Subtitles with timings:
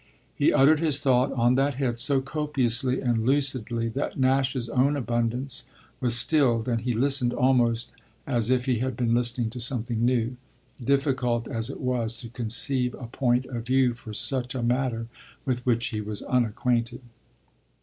[0.33, 5.65] He uttered his thought on that head so copiously and lucidly that Nash's own abundance
[5.99, 7.93] was stilled and he listened almost
[8.25, 10.37] as if he had been listening to something new
[10.83, 15.05] difficult as it was to conceive a point of view for such a matter
[15.45, 17.01] with which he was unacquainted.